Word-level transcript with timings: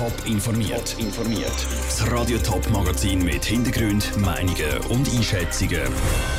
Top 0.00 0.26
informiert. 0.26 0.96
informiert. 0.98 1.52
Das 1.84 2.10
Radio 2.10 2.38
Top 2.38 2.66
Magazin 2.70 3.22
mit 3.22 3.44
Hintergrund, 3.44 4.16
Meinungen 4.16 4.78
und 4.88 5.06
Einschätzungen 5.14 5.82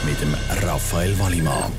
mit 0.04 0.20
dem 0.20 0.34
Raphael 0.68 1.20
Wallimann. 1.20 1.72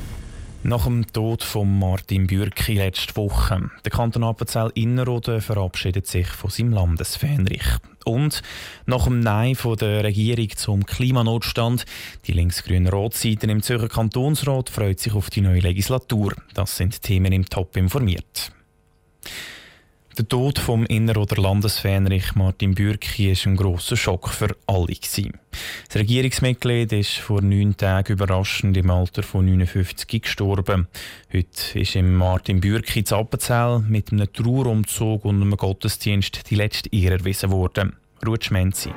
Nach 0.63 0.85
dem 0.85 1.05
Tod 1.11 1.43
von 1.43 1.79
Martin 1.79 2.27
Bürki 2.27 2.75
letzte 2.75 3.17
Woche. 3.17 3.69
Der 3.83 3.91
Kanton 3.91 4.23
Appenzell 4.23 4.71
Innerrhoden 4.75 5.41
verabschiedet 5.41 6.07
sich 6.07 6.27
von 6.27 6.49
seinem 6.49 6.71
Landesfähnrich. 6.71 7.67
Und 8.05 8.43
nach 8.85 9.03
dem 9.03 9.19
Nein 9.19 9.55
von 9.55 9.75
der 9.75 10.05
Regierung 10.05 10.55
zum 10.55 10.85
Klimanotstand, 10.85 11.83
die 12.27 12.31
linksgrüne 12.31 12.91
Rotseiten 12.91 13.49
im 13.49 13.61
Zürcher 13.61 13.89
Kantonsrat 13.89 14.69
freut 14.69 15.01
sich 15.01 15.13
auf 15.13 15.29
die 15.29 15.41
neue 15.41 15.59
Legislatur. 15.59 16.33
Das 16.53 16.77
sind 16.77 17.01
Themen 17.01 17.33
im 17.33 17.45
Top 17.45 17.75
informiert. 17.75 18.53
Der 20.15 20.27
Tod 20.27 20.59
vom 20.59 20.85
Inner- 20.85 21.17
oder 21.17 21.41
Landesfähnrich 21.41 22.35
Martin 22.35 22.75
Bürki 22.75 23.31
war 23.31 23.51
ein 23.51 23.55
grosser 23.55 23.97
Schock 23.97 24.29
für 24.29 24.55
alle. 24.67 24.93
Das 24.93 25.95
Regierungsmitglied 25.95 26.93
ist 26.93 27.17
vor 27.17 27.41
neun 27.41 27.75
Tagen 27.75 28.13
überraschend 28.13 28.77
im 28.77 28.91
Alter 28.91 29.23
von 29.23 29.45
59 29.45 30.21
gestorben. 30.21 30.87
Heute 31.33 31.79
ist 31.79 31.95
im 31.95 32.13
Martin 32.13 32.61
Bürki 32.61 33.03
zu 33.03 33.15
Appenzell 33.15 33.79
mit 33.79 34.11
einem 34.11 34.31
Trauerumzug 34.31 35.25
und 35.25 35.41
einem 35.41 35.57
Gottesdienst 35.57 36.47
die 36.47 36.55
letzte 36.55 36.93
Ehre 36.93 37.15
erwiesen 37.15 37.49
worden. 37.49 37.93
Ruth 38.23 38.45
Schmenzi. 38.45 38.91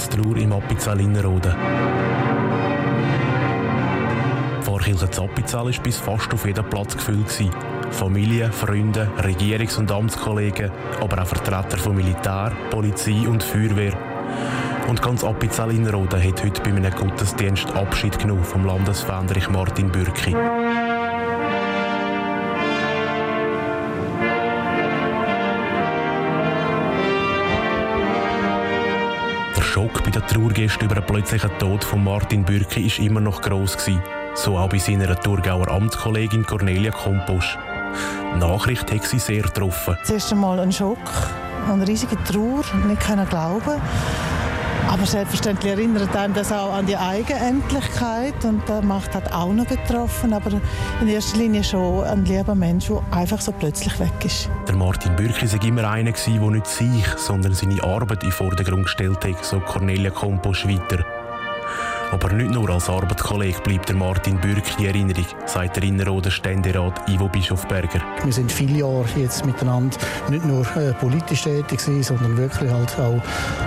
Staatstrauer 0.00 0.36
im 0.38 0.52
Appenzell 0.52 1.00
Innerrhoden. 1.00 1.54
Pfarrkirche 4.62 5.10
Zappizell 5.10 5.64
war 5.64 5.82
bis 5.82 5.98
fast 5.98 6.32
auf 6.32 6.46
jedem 6.46 6.64
Platz 6.70 6.96
gefüllt. 6.96 7.50
Familie, 7.90 8.50
Freunde, 8.50 9.10
Regierungs- 9.18 9.78
und 9.78 9.92
Amtskollegen, 9.92 10.70
aber 11.00 11.20
auch 11.20 11.26
Vertreter 11.26 11.76
von 11.76 11.96
Militär, 11.96 12.52
Polizei 12.70 13.28
und 13.28 13.42
Feuerwehr. 13.42 13.92
Und 14.88 15.02
ganz 15.02 15.22
Appenzell 15.22 15.72
Innerrhoden 15.72 16.22
hat 16.22 16.44
heute 16.44 16.62
bei 16.62 16.70
einem 16.70 16.94
Gottesdienst 16.94 17.70
Abschied 17.74 18.18
genommen 18.18 18.44
vom 18.44 18.64
Landesfähnrich 18.64 19.50
Martin 19.50 19.90
Bürki. 19.90 20.34
Bei 30.10 30.18
den 30.18 30.26
Trauergästen 30.26 30.86
über 30.86 30.96
den 30.96 31.04
plötzlichen 31.04 31.50
Tod 31.58 31.84
von 31.84 32.02
Martin 32.02 32.42
Bürki 32.42 32.90
war 32.90 33.04
immer 33.04 33.20
noch 33.20 33.40
gross. 33.42 33.76
Gewesen. 33.76 34.02
So 34.34 34.56
auch 34.56 34.68
bei 34.68 34.78
seiner 34.78 35.14
Thurgauer 35.14 35.68
Amtskollegin 35.68 36.44
Cornelia 36.44 36.90
Komposch. 36.90 37.56
Die 38.34 38.38
Nachricht 38.38 38.90
hat 38.92 39.04
sie 39.04 39.18
sehr 39.18 39.42
getroffen. 39.42 39.96
Zuerst 40.02 40.32
einmal 40.32 40.58
ein 40.58 40.72
Schock, 40.72 40.98
eine 41.70 41.86
riesige 41.86 42.16
Trauer, 42.24 42.64
nicht 42.86 43.00
können 43.00 43.28
glauben. 43.28 43.80
Aber 44.90 45.06
selbstverständlich 45.06 45.70
erinnert 45.70 46.16
einem 46.16 46.34
das 46.34 46.50
auch 46.50 46.72
an 46.72 46.84
die 46.84 46.96
Eigenendlichkeit 46.96 48.44
und 48.44 48.68
der 48.68 48.82
Macht 48.82 49.14
hat 49.14 49.32
auch 49.32 49.52
noch 49.52 49.66
betroffen, 49.66 50.32
aber 50.32 50.60
in 51.00 51.06
erster 51.06 51.38
Linie 51.38 51.62
schon 51.62 52.02
ein 52.02 52.24
lieber 52.24 52.56
Mensch, 52.56 52.88
der 52.88 53.00
einfach 53.12 53.40
so 53.40 53.52
plötzlich 53.52 54.00
weg 54.00 54.12
ist. 54.24 54.50
Der 54.66 54.74
Martin 54.74 55.14
Bürki 55.14 55.50
war 55.52 55.64
immer 55.64 55.88
einer, 55.88 56.10
der 56.10 56.50
nicht 56.50 56.66
sich, 56.66 57.06
sondern 57.18 57.54
seine 57.54 57.80
Arbeit 57.84 58.24
in 58.24 58.30
den 58.30 58.32
Vordergrund 58.32 58.82
gestellt 58.82 59.24
hat, 59.24 59.44
so 59.44 59.60
Cornelia 59.60 60.10
Komposch 60.10 60.66
weiter. 60.66 61.04
Aber 62.12 62.32
nicht 62.32 62.50
nur 62.50 62.68
als 62.70 62.88
Arbeitskollege 62.88 63.60
bleibt 63.60 63.88
der 63.88 63.96
Martin 63.96 64.36
Bürk 64.40 64.64
in 64.78 64.86
Erinnerung, 64.86 65.26
sagt 65.46 65.76
der 65.76 65.84
Innerrhoder 65.84 66.30
Ständerat 66.30 67.08
Ivo 67.08 67.28
Bischofberger. 67.28 68.00
Wir 68.24 68.32
sind 68.32 68.50
viele 68.50 68.80
Jahre 68.80 69.06
jetzt 69.16 69.46
miteinander 69.46 69.96
nicht 70.28 70.44
nur 70.44 70.66
äh, 70.76 70.92
politisch 70.94 71.42
tätig 71.42 71.78
gewesen, 71.78 72.02
sondern 72.02 72.36
wirklich 72.36 72.70
halt 72.70 72.98
auch 72.98 73.22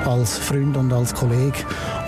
als 0.09 0.37
Freund 0.37 0.75
und 0.75 0.91
als 0.91 1.13
Kollege. 1.13 1.59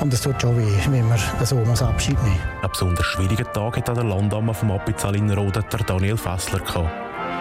Und 0.01 0.13
es 0.13 0.21
tut 0.21 0.41
schon 0.41 0.57
weh, 0.57 0.73
wenn 0.89 1.07
man 1.07 1.19
so 1.43 1.55
muss 1.55 1.81
Abschied 1.81 2.21
nehmen 2.23 2.39
Ein 2.61 2.69
besonders 2.69 3.05
schwieriger 3.05 3.51
Tag 3.53 3.77
hat 3.77 3.89
an 3.89 3.95
der 3.95 4.03
Landamme 4.03 4.53
vom 4.53 4.71
Appenzell 4.71 5.15
Innerrhoden 5.15 5.63
der 5.71 5.79
Daniel 5.79 6.17
Fessler 6.17 6.59
gehabt. 6.59 6.91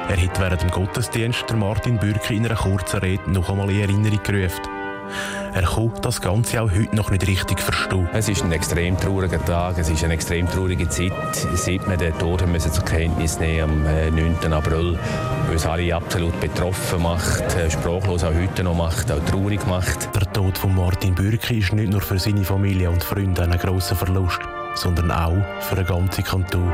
Er 0.08 0.22
hat 0.22 0.38
während 0.38 0.62
dem 0.62 0.70
Gottesdienst 0.70 1.44
der 1.48 1.56
Martin 1.56 1.98
Bürki 1.98 2.36
in 2.36 2.44
einer 2.44 2.54
kurzen 2.54 3.00
Rede 3.00 3.30
noch 3.30 3.48
einmal 3.48 3.70
in 3.70 3.80
Erinnerung 3.80 4.22
gerufen. 4.22 4.83
Er 5.54 5.62
kann 5.62 5.92
das 6.02 6.20
Ganze 6.20 6.60
auch 6.60 6.70
heute 6.70 6.96
noch 6.96 7.10
nicht 7.10 7.26
richtig 7.28 7.60
verstehen. 7.60 8.08
Es 8.12 8.28
ist 8.28 8.42
ein 8.42 8.50
extrem 8.50 8.98
trauriger 8.98 9.42
Tag, 9.44 9.78
es 9.78 9.88
ist 9.88 10.02
eine 10.02 10.14
extrem 10.14 10.48
traurige 10.48 10.88
Zeit. 10.88 11.12
Seit 11.54 11.88
wir 11.88 11.96
den 11.96 12.18
Tod 12.18 12.44
müssen 12.48 12.72
zur 12.72 12.84
Kenntnis 12.84 13.38
nehmen 13.38 13.86
am 13.86 14.14
9. 14.16 14.36
Äh, 14.42 14.52
April, 14.52 14.98
weil 15.46 15.52
uns 15.52 15.64
alle 15.64 15.94
absolut 15.94 16.38
betroffen 16.40 17.02
macht, 17.02 17.54
äh, 17.54 17.70
sprachlos 17.70 18.24
auch 18.24 18.34
heute 18.34 18.64
noch 18.64 18.74
macht, 18.74 19.12
auch 19.12 19.24
traurig 19.26 19.64
macht. 19.66 20.14
Der 20.14 20.32
Tod 20.32 20.58
von 20.58 20.74
Martin 20.74 21.14
Bürki 21.14 21.58
ist 21.58 21.72
nicht 21.72 21.92
nur 21.92 22.00
für 22.00 22.18
seine 22.18 22.42
Familie 22.42 22.90
und 22.90 23.04
Freunde 23.04 23.42
ein 23.42 23.56
grosser 23.56 23.94
Verlust, 23.94 24.40
sondern 24.74 25.12
auch 25.12 25.44
für 25.60 25.76
den 25.76 25.86
ganzen 25.86 26.24
Kanton. 26.24 26.72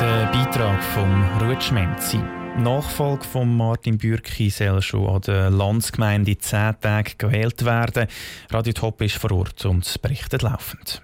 Der 0.00 0.26
Beitrag 0.32 0.82
von 0.82 1.24
Ruth 1.40 1.62
Schmenzi. 1.62 2.20
Nachfolge 2.56 3.24
von 3.24 3.56
Martin 3.56 3.98
Bürki 3.98 4.48
soll 4.48 4.80
schon 4.80 5.08
an 5.08 5.20
der 5.22 5.50
Landsgemeinde 5.50 6.30
in 6.32 6.40
zehn 6.40 6.74
Tagen 6.80 7.12
gewählt 7.18 7.64
werden. 7.64 8.06
Radio 8.50 8.72
Top 8.72 9.02
ist 9.02 9.16
vor 9.16 9.32
Ort 9.32 9.64
und 9.66 10.00
berichtet 10.00 10.42
laufend. 10.42 11.02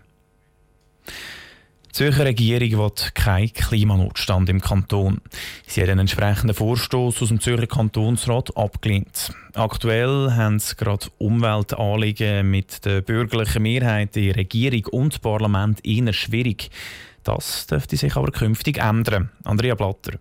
Die 1.06 1.92
Zürcher 1.92 2.24
Regierung 2.24 2.84
will 2.84 2.92
keinen 3.14 3.52
Klimanotstand 3.52 4.48
im 4.48 4.60
Kanton. 4.60 5.20
Sie 5.66 5.82
hat 5.82 5.88
einen 5.88 6.00
entsprechenden 6.00 6.54
Vorstoß 6.54 7.20
aus 7.20 7.28
dem 7.28 7.40
Zürcher 7.40 7.66
Kantonsrat 7.66 8.56
abgelehnt. 8.56 9.32
Aktuell 9.54 10.30
haben 10.36 10.60
sie 10.60 10.76
gerade 10.76 11.08
Umweltanliegen 11.18 12.48
mit 12.48 12.84
der 12.84 13.00
bürgerlichen 13.00 13.64
Mehrheit 13.64 14.16
in 14.16 14.30
Regierung 14.30 14.86
und 14.92 15.20
Parlament 15.20 15.84
eher 15.84 16.12
schwierig. 16.12 16.70
Das 17.24 17.66
dürfte 17.66 17.96
sich 17.96 18.14
aber 18.14 18.30
künftig 18.30 18.78
ändern. 18.78 19.30
Andrea 19.42 19.74
Blatter. 19.74 20.12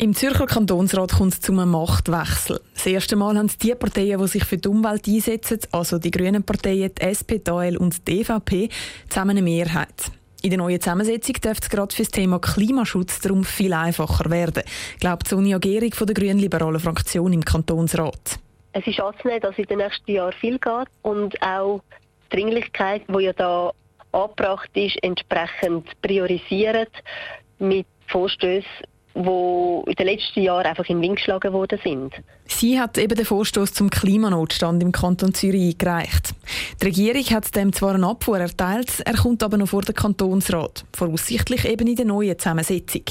Im 0.00 0.14
Zürcher 0.14 0.46
Kantonsrat 0.46 1.10
kommt 1.10 1.32
es 1.32 1.40
zu 1.40 1.50
einem 1.50 1.72
Machtwechsel. 1.72 2.60
Das 2.72 2.86
erste 2.86 3.16
Mal 3.16 3.36
haben 3.36 3.50
die 3.60 3.74
Parteien, 3.74 4.20
die 4.20 4.28
sich 4.28 4.44
für 4.44 4.56
die 4.56 4.68
Umwelt 4.68 5.08
einsetzen, 5.08 5.58
also 5.72 5.98
die 5.98 6.12
grünen 6.12 6.44
Parteien, 6.44 6.92
die 6.94 7.02
SP, 7.02 7.42
die 7.42 7.50
AL 7.50 7.76
und 7.76 8.06
die 8.06 8.20
EVP, 8.20 8.68
zusammen 9.08 9.30
eine 9.30 9.42
Mehrheit. 9.42 10.12
In 10.40 10.50
der 10.50 10.58
neuen 10.58 10.80
Zusammensetzung 10.80 11.34
dürfte 11.42 11.64
es 11.64 11.68
gerade 11.68 11.92
für 11.92 12.02
das 12.02 12.12
Thema 12.12 12.38
Klimaschutz 12.38 13.18
darum 13.18 13.42
viel 13.42 13.72
einfacher 13.72 14.30
werden, 14.30 14.62
glaubt 15.00 15.26
Sonja 15.26 15.58
Gehrig 15.58 15.96
von 15.96 16.06
der 16.06 16.14
grün-liberalen 16.14 16.78
Fraktion 16.78 17.32
im 17.32 17.44
Kantonsrat. 17.44 18.38
Es 18.74 18.86
ist 18.86 19.00
anzunehmen, 19.00 19.40
dass 19.40 19.58
in 19.58 19.64
den 19.64 19.78
nächsten 19.78 20.12
Jahren 20.12 20.32
viel 20.34 20.60
geht 20.60 20.88
und 21.02 21.42
auch 21.42 21.82
die 22.30 22.36
Dringlichkeit, 22.36 23.02
die 23.08 23.24
ja 23.24 23.32
da 23.32 23.72
angebracht 24.12 24.70
ist, 24.74 24.96
entsprechend 25.02 25.90
priorisieren 26.02 26.86
mit 27.58 27.86
Vorstößen, 28.06 28.86
die 29.14 29.90
in 29.90 29.94
den 29.94 30.06
letzten 30.06 30.42
Jahren 30.42 30.66
einfach 30.66 30.84
in 30.88 30.96
den 30.96 31.02
Wind 31.02 31.16
geschlagen 31.16 31.52
worden 31.52 31.78
sind. 31.82 32.14
Sie 32.46 32.78
hat 32.78 32.98
eben 32.98 33.14
den 33.14 33.24
Vorstoß 33.24 33.72
zum 33.72 33.90
Klimanotstand 33.90 34.82
im 34.82 34.92
Kanton 34.92 35.34
Zürich 35.34 35.74
eingereicht. 35.74 36.34
Die 36.80 36.86
Regierung 36.86 37.24
hat 37.24 37.54
dem 37.56 37.72
zwar 37.72 37.94
einen 37.94 38.04
Abfuhr 38.04 38.38
erteilt, 38.38 39.00
er 39.04 39.14
kommt 39.14 39.42
aber 39.42 39.56
noch 39.56 39.68
vor 39.68 39.82
den 39.82 39.94
Kantonsrat, 39.94 40.84
voraussichtlich 40.96 41.64
eben 41.64 41.86
in 41.86 41.96
der 41.96 42.06
neuen 42.06 42.38
Zusammensetzung. 42.38 43.02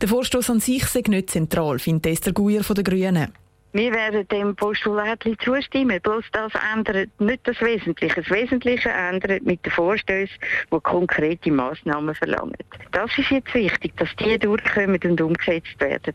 Der 0.00 0.08
Vorstoß 0.08 0.50
an 0.50 0.60
sich 0.60 0.84
sei 0.86 1.02
nicht 1.06 1.30
zentral, 1.30 1.78
findet 1.78 2.12
Esther 2.12 2.32
Guyer 2.32 2.62
von 2.62 2.76
den 2.76 2.84
Grünen. 2.84 3.32
Wir 3.76 3.92
werden 3.92 4.26
dem 4.28 4.56
Postulat 4.56 5.22
zustimmen. 5.44 6.00
Bloß 6.02 6.24
das 6.32 6.50
ändert 6.74 7.10
nicht 7.20 7.46
das 7.46 7.60
Wesentliche. 7.60 8.22
Das 8.22 8.30
Wesentliche 8.30 8.88
ändert 8.88 9.44
mit 9.44 9.66
den 9.66 9.70
Vorstößen, 9.70 10.34
die 10.72 10.80
konkrete 10.82 11.50
Massnahmen 11.50 12.14
verlangen. 12.14 12.56
Das 12.92 13.10
ist 13.18 13.30
jetzt 13.30 13.52
wichtig, 13.52 13.94
dass 13.98 14.08
die 14.18 14.38
durchkommen 14.38 14.98
und 15.04 15.20
umgesetzt 15.20 15.78
werden. 15.78 16.14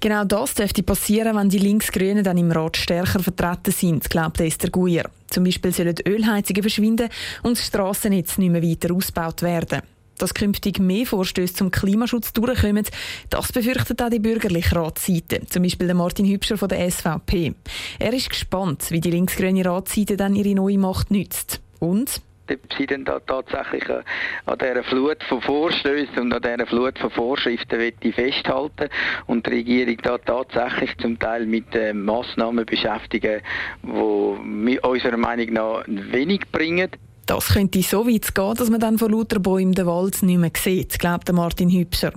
Genau 0.00 0.24
das 0.24 0.54
dürfte 0.54 0.82
passieren, 0.82 1.36
wenn 1.36 1.50
die 1.50 1.58
Linksgrünen 1.58 2.24
dann 2.24 2.38
im 2.38 2.50
Rat 2.50 2.78
stärker 2.78 3.20
vertreten 3.20 3.72
sind, 3.72 4.08
glaubt 4.08 4.40
Esther 4.40 4.70
Guyer. 4.70 5.10
Zum 5.28 5.44
Beispiel 5.44 5.72
sollen 5.72 5.96
Ölheizungen 6.08 6.62
verschwinden 6.62 7.10
und 7.42 7.58
das 7.58 7.66
Strassennetz 7.66 8.38
nicht 8.38 8.50
mehr 8.50 8.62
weiter 8.62 8.94
ausgebaut 8.94 9.42
werden. 9.42 9.82
Dass 10.18 10.34
künftig 10.34 10.78
mehr 10.78 11.06
Vorstöße 11.06 11.54
zum 11.54 11.70
Klimaschutz 11.70 12.32
durchkommen, 12.32 12.86
das 13.30 13.52
befürchtet 13.52 14.02
auch 14.02 14.10
die 14.10 14.18
bürgerliche 14.18 14.76
Ratsseite, 14.76 15.46
zum 15.46 15.62
Beispiel 15.62 15.86
der 15.86 15.96
Martin 15.96 16.26
Hübscher 16.26 16.56
von 16.56 16.68
der 16.68 16.90
SVP. 16.90 17.54
Er 17.98 18.12
ist 18.12 18.30
gespannt, 18.30 18.90
wie 18.90 19.00
die 19.00 19.10
linksgrüne 19.10 19.64
Ratsseite 19.64 20.16
dann 20.16 20.36
ihre 20.36 20.54
neue 20.54 20.78
Macht 20.78 21.10
nützt. 21.10 21.60
Und 21.80 22.22
ob 22.50 22.72
sie 22.76 22.86
denn 22.86 23.04
da 23.04 23.20
tatsächlich 23.20 23.88
äh, 23.88 24.02
an 24.44 24.58
dieser 24.58 24.84
Flut 24.84 25.22
von 25.24 25.40
Vorstößen 25.40 26.18
und 26.18 26.34
an 26.34 26.42
dieser 26.42 26.66
Flut 26.66 26.98
von 26.98 27.10
Vorschriften 27.10 27.92
festhalten 28.12 28.90
und 29.26 29.46
die 29.46 29.50
Regierung 29.50 29.96
da 30.02 30.18
tatsächlich 30.18 30.96
zum 30.98 31.18
Teil 31.18 31.46
mit 31.46 31.74
äh, 31.74 31.94
Massnahmen 31.94 32.66
beschäftigen, 32.66 33.40
die 33.82 34.78
unserer 34.80 35.16
Meinung 35.16 35.52
nach 35.54 35.84
wenig 35.86 36.42
bringen. 36.52 36.90
Das 37.26 37.48
könnte 37.48 37.82
so 37.82 38.06
weit 38.06 38.34
gehen, 38.34 38.54
dass 38.54 38.70
man 38.70 38.80
dann 38.80 38.98
von 38.98 39.10
lauter 39.10 39.38
Bäumen 39.38 39.72
den 39.72 39.86
Wald 39.86 40.22
nicht 40.22 40.38
mehr 40.38 40.50
sieht, 40.56 40.98
glaubt 40.98 41.32
Martin 41.32 41.70
Hübscher. 41.70 42.12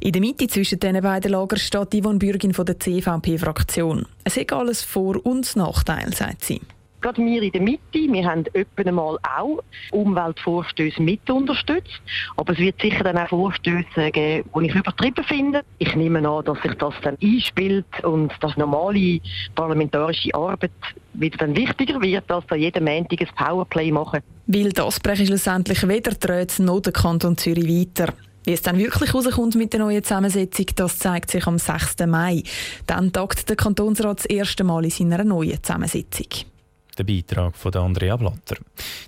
In 0.00 0.12
der 0.12 0.20
Mitte 0.20 0.46
zwischen 0.48 0.80
diesen 0.80 1.00
beiden 1.00 1.32
Lagern 1.32 1.58
steht 1.58 1.94
Yvonne 1.94 2.18
Bürgin 2.18 2.52
von 2.52 2.66
der 2.66 2.78
CVP-Fraktion. 2.78 4.06
Es 4.24 4.36
hat 4.36 4.52
alles 4.52 4.82
Vor- 4.82 5.24
und 5.24 5.56
Nachteile, 5.56 6.14
sagt 6.14 6.44
sie 6.44 6.60
gerade 7.04 7.22
wir 7.22 7.42
in 7.42 7.52
der 7.52 7.60
Mitte, 7.60 7.82
wir 7.92 8.24
haben 8.24 8.44
öppen 8.54 8.88
einmal 8.88 9.18
auch 9.22 9.62
Umweltvorstöße 9.92 11.02
mit 11.02 11.28
unterstützt. 11.28 12.00
Aber 12.36 12.54
es 12.54 12.58
wird 12.58 12.80
sicher 12.80 13.04
dann 13.04 13.18
auch 13.18 13.28
Vorstöße 13.28 14.10
geben, 14.10 14.48
die 14.58 14.66
ich 14.66 14.74
übertrieben 14.74 15.24
finde. 15.24 15.62
Ich 15.78 15.94
nehme 15.94 16.26
an, 16.26 16.44
dass 16.44 16.60
sich 16.62 16.72
das 16.74 16.94
dann 17.02 17.18
einspielt 17.22 17.84
und 18.02 18.32
dass 18.40 18.56
normale 18.56 19.20
parlamentarische 19.54 20.34
Arbeit 20.34 20.70
wieder 21.12 21.36
dann 21.36 21.54
wichtiger 21.54 22.00
wird, 22.00 22.30
als 22.30 22.46
da 22.46 22.56
jeden 22.56 22.84
Montag 22.84 23.20
ein 23.20 23.28
Powerplay 23.36 23.92
machen. 23.92 24.20
Weil 24.46 24.70
das 24.70 24.98
breche 24.98 25.26
schlussendlich 25.26 25.86
weder 25.86 26.12
die 26.12 26.26
Räte 26.26 26.62
noch 26.62 26.80
der 26.80 26.92
Kanton 26.92 27.36
Zürich 27.36 27.68
weiter. 27.68 28.14
Wie 28.44 28.52
es 28.52 28.62
dann 28.62 28.78
wirklich 28.78 29.14
rauskommt 29.14 29.54
mit 29.56 29.72
der 29.72 29.80
neuen 29.80 30.02
Zusammensetzung, 30.02 30.66
das 30.76 30.98
zeigt 30.98 31.30
sich 31.30 31.46
am 31.46 31.58
6. 31.58 31.96
Mai. 32.06 32.42
Dann 32.86 33.12
tagt 33.12 33.48
der 33.48 33.56
Kantonsrat 33.56 34.18
das 34.18 34.26
erste 34.26 34.64
Mal 34.64 34.84
in 34.84 34.90
seiner 34.90 35.24
neuen 35.24 35.62
Zusammensetzung. 35.62 36.53
Der 36.96 37.04
Beitrag 37.04 37.56
von 37.56 37.74
Andrea 37.74 38.16
Blatter. 38.16 38.56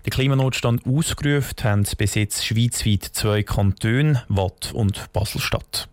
Der 0.04 0.10
Klimanotstand 0.10 0.86
ausgerufen 0.86 1.54
haben 1.62 1.86
bis 1.96 2.14
jetzt 2.14 2.44
schweizweit 2.44 3.04
zwei 3.04 3.42
Kantone, 3.42 4.22
Watt 4.28 4.72
und 4.72 5.12
Baselstadt. 5.12 5.88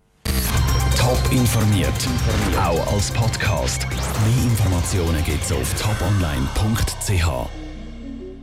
Top 0.98 1.32
informiert, 1.32 1.94
auch 2.58 2.94
als 2.94 3.12
Podcast. 3.12 3.86
Mehr 3.90 4.44
Informationen 4.46 5.24
gibt 5.26 5.44
es 5.44 5.52
auf 5.52 5.74
toponline.ch. 5.82 7.63